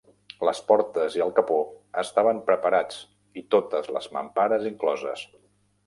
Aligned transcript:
Les 0.47 0.61
portes 0.71 1.17
i 1.19 1.23
el 1.25 1.33
capó 1.41 1.59
estaven 2.03 2.41
preparats 2.49 2.99
i 3.43 3.47
totes 3.57 3.95
les 3.99 4.13
mampares 4.19 4.71
incloses. 4.75 5.33